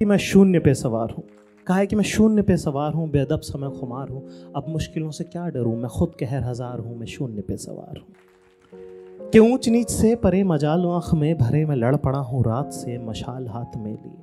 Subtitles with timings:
[0.00, 1.24] कि मैं शून्य पे सवार हूँ।
[1.66, 4.26] कहा है कि मैं शून्य पे सवार हूँ बेदब समय खुमार हूँ।
[4.56, 5.76] अब मुश्किलों से क्या डरूँ?
[5.76, 8.06] मैं खुद कहर हज़ार हूँ, मैं शून्य पे सवार हूँ।
[9.30, 12.98] कि ऊंच नीच से परे मजाल आँख में भरे मैं लड़ पड़ा हूँ, रात से
[12.98, 14.22] मशाल हाथ में लिए।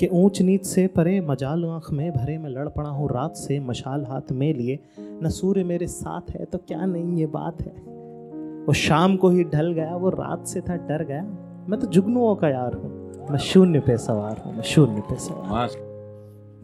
[0.00, 3.60] कि ऊंच नीच से परे मजाल आँख में भरे मैं लड़ पड़ा हूँ, रात से
[3.60, 7.72] मशाल हाथ में लिए। न सूर्य मेरे साथ है तो क्या नहीं ये बात है?
[8.66, 11.22] वो शाम को ही ढल गया, वो रात से था डर गया।
[11.68, 12.99] मैं तो जुगनुओं का यार हूँ।
[13.30, 15.68] मैं शून्य पे सवार हूँ मैं शून्य पे सवार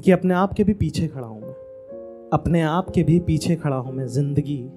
[0.04, 3.76] कि अपने आप के भी पीछे खड़ा हूँ मैं। अपने आप के भी पीछे खड़ा
[3.76, 4.70] हूँ मैं ज़िंदगी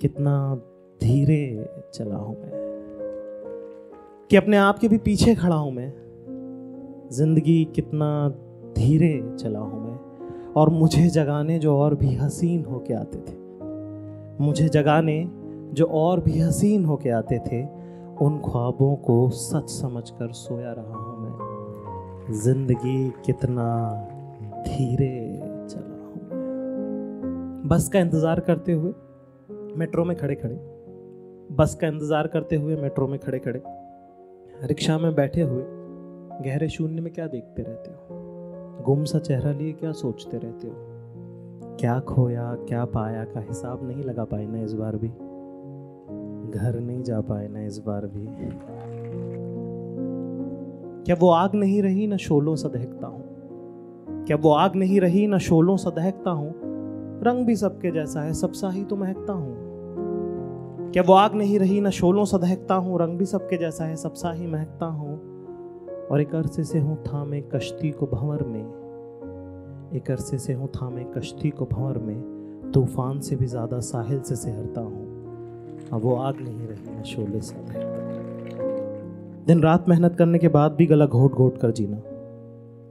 [0.00, 0.54] कितना
[1.02, 2.50] धीरे चला हूँ मैं।
[4.30, 5.92] कि अपने आप के भी पीछे खड़ा हूँ मैं
[7.12, 8.28] ज़िंदगी कितना
[8.76, 9.98] धीरे चला हूँ मैं।
[10.56, 13.36] और मुझे जगाने जो और भी हसीन होके आते थे
[14.44, 15.30] मुझे जगाने
[15.72, 17.62] जो और भी हसीन होके आते थे
[18.22, 23.66] उन ख्वाबों को सच समझकर सोया रहा हूँ मैं। ज़िंदगी कितना
[24.66, 25.40] धीरे
[25.70, 28.92] चला हूँ बस का इंतज़ार करते हुए
[29.76, 30.54] मेट्रो में खड़े खड़े।
[31.56, 33.62] बस का इंतज़ार करते हुए मेट्रो में खड़े खड़े।
[34.66, 35.62] रिक्शा में बैठे हुए
[36.44, 38.82] गहरे शून्य में क्या देखते रहते हो?
[38.84, 40.74] गुम सा चेहरा लिए क्या सोचते रहते हो?
[41.80, 45.08] क्या खोया, क्या पाया, का हिसाब नहीं लगा पाए ना इस बार भी।
[46.54, 48.26] घर नहीं जा पाए ना इस बार भी।
[51.04, 53.24] क्या वो आग नहीं रही ना शोलों सा दहकता हूँ?
[54.26, 56.54] क्या वो आग नहीं रही ना शोलों सा दहकता हूँ?
[57.22, 59.56] रंग भी सबके जैसा है, सब सा ही तो महकता हूँ।
[60.92, 62.98] क्या वो आग नहीं रही ना शोलों सा दहकता हूँ?
[63.00, 65.34] रंग भी सबके जैसा है, सब सा ही महकता हूँ।
[66.10, 68.84] और एक अरसे से हूँ थामे कश्ती को भंवर में।
[69.94, 72.34] एक अरसे से हूँ थामे कश्ती को भंवर में।
[72.74, 75.13] तूफ़ान से भी ज़्यादा साहिल से सिहरता हूँ।
[75.94, 77.56] अब वो आग नहीं रही ना शोले सा
[79.46, 81.96] दिन रात मेहनत करने के बाद भी गला घोट घोट कर जीना।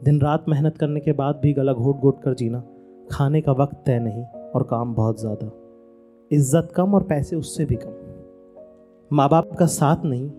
[0.03, 2.63] दिन रात मेहनत करने के बाद भी गला घोट घोट कर जीना।
[3.11, 5.51] खाने का वक्त तय नहीं और काम बहुत ज़्यादा।
[6.31, 7.93] इज़्ज़त कम और पैसे उससे भी कम।
[9.11, 10.29] माँ बाप का साथ नहीं,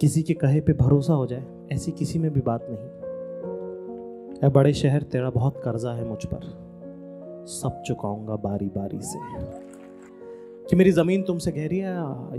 [0.00, 4.72] किसी के कहे पे भरोसा हो जाए, ऐसी किसी में भी बात नहीं। ए बड़े
[4.72, 6.40] शहर, तेरा बहुत कर्जा है मुझ पर।
[7.50, 9.18] सब चुकाऊँगा बारी बारी से।
[10.70, 11.92] कि मेरी ज़मीन तुमसे गहरी है,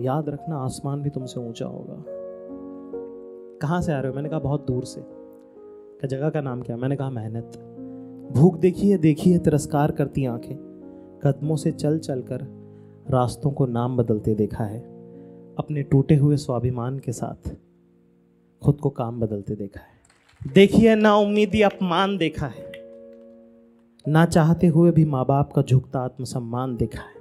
[0.04, 2.04] याद रखना, आसमान भी तुमसे ऊँचा होगा।
[3.62, 4.16] कहाँ से आ रहे हो?
[4.16, 6.78] मैंने कहा, बहुत दूर से। क्या जगह का नाम क्या?
[6.78, 7.76] मैंने कहा, मेहनत।
[8.32, 10.56] भूख देखी है देखी है, तिरस्कार करती आँखें।
[11.24, 12.42] कदमों से चल चल कर
[13.10, 14.80] रास्तों को नाम बदलते देखा है।
[15.60, 17.56] अपने टूटे हुए स्वाभिमान के साथ
[18.64, 20.00] खुद को काम बदलते देखा है।
[20.54, 22.72] देखिए, ना उम्मीदी अपमान देखा है।
[24.08, 27.19] ना चाहते हुए भी माँ बाप का झुकता आत्मसम्मान देखा है।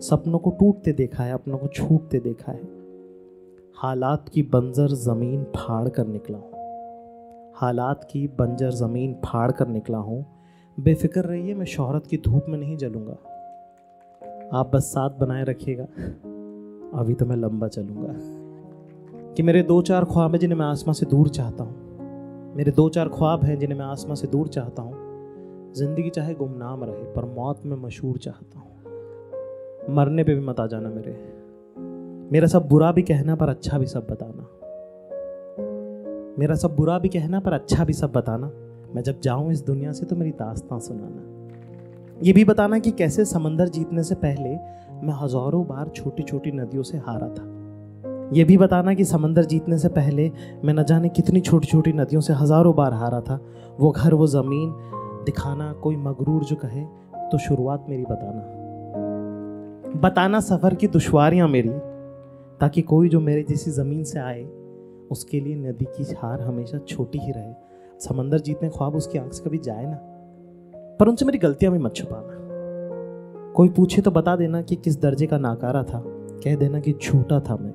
[0.00, 2.68] सपनों को टूटते देखा है, अपनों को छूटते देखा है।
[3.76, 6.50] हालात की बंजर ज़मीन फाड़ कर निकला हूँ।
[7.54, 10.26] हालात की बंजर ज़मीन फाड़ कर निकला हूँ।
[10.80, 13.18] बेफिक्र रहिए, मैं शोहरत की धूप में नहीं जलूँगा।
[14.52, 15.84] आप बस साथ बनाए रखिएगा।
[16.98, 18.14] अभी तो मैं लंबा चलूँगा।
[19.34, 21.74] कि मेरे दो चार ख्वाब हैं जिन्हें मैं आसमां से दूर चाहता हूँ।
[22.56, 24.94] मेरे दो चार ख्वाब हैं जिन्हें मैं आसमां से दूर चाहता हूँ।
[25.72, 28.75] ज़िंदगी चाहे गुमनाम रहे, पर मौत में मशहूर चाहता हूँ।
[29.90, 31.12] मरने पे भी मत आ जाना मेरे।
[32.32, 34.42] मेरा सब बुरा भी कहना पर अच्छा भी सब बताना।
[36.38, 38.50] मेरा सब बुरा भी कहना पर अच्छा भी सब बताना।
[38.94, 43.24] मैं जब जाऊँ इस दुनिया से तो मेरी दास्तां सुनाना। ये भी बताना कि कैसे
[43.24, 44.50] समंदर जीतने से पहले
[45.06, 47.44] मैं हज़ारों बार छोटी छोटी नदियों से हारा था।
[48.34, 50.30] ये भी बताना कि समंदर जीतने से पहले
[50.64, 53.40] मैं न जाने कितनी छोटी छोटी नदियों से हज़ारों बार हारा था।
[53.80, 54.72] वो घर, वो ज़मीन
[55.26, 56.84] दिखाना, कोई मगरूर जो कहे
[57.30, 58.65] तो शुरुआत मेरी बताना।
[59.96, 61.70] बताना सफ़र की दुश्वारियाँ मेरी,
[62.60, 64.42] ताकि कोई जो मेरे जैसी ज़मीन से आए,
[65.10, 67.52] उसके लिए नदी की हार हमेशा छोटी ही रहे।
[68.00, 69.96] समंदर जीतने ख्वाब उसकी आँख से कभी जाए ना,
[71.00, 75.26] पर उनसे मेरी गलतियाँ भी मत छुपाना। कोई पूछे तो बता देना कि किस दर्जे
[75.26, 76.02] का नाकारा था।
[76.44, 77.72] कह देना कि झूठा था मैं।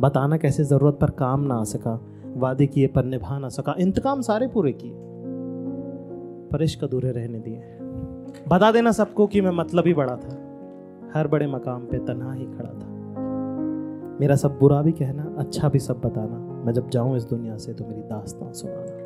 [0.00, 2.00] बताना कैसे ज़रूरत पर काम ना आ सका,
[2.36, 4.92] वादे किए पर निभा ना सका, इंतकाम सारे पूरे किए,
[6.52, 7.62] पर इश्क अधूरे रहने दिए।
[8.48, 10.39] बता देना सबको कि मैं मतलब ही बड़ा था।
[11.14, 12.88] हर बड़े मकाम पे तनहा ही खड़ा था।
[14.20, 17.72] मेरा सब बुरा भी कहना अच्छा भी सब बताना। मैं जब जाऊँ इस दुनिया से
[17.72, 18.99] तो मेरी दास्तान सुनाना।